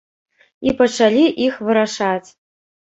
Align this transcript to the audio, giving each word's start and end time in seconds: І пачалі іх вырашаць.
І 0.71 0.73
пачалі 0.81 1.23
іх 1.49 1.61
вырашаць. 1.69 2.29